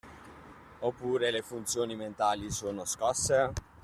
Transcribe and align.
Oppure 0.79 1.29
le 1.29 1.43
funzioni 1.43 1.95
mentali 1.95 2.49
sono 2.49 2.85
scosse? 2.85 3.53